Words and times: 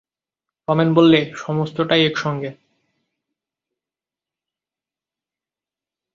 রমেন 0.67 0.89
বললে, 0.93 1.19
সমস্তটাই 1.35 2.01
একসঙ্গে। 2.05 2.49